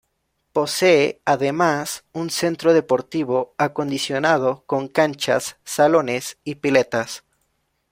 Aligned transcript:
Posee 0.51 1.21
además 1.25 2.05
un 2.11 2.31
centro 2.31 2.73
deportivo 2.73 3.53
acondicionado 3.59 4.63
con 4.65 4.87
canchas, 4.87 5.57
salones 5.63 6.39
y 6.43 6.55
piletas. 6.55 7.23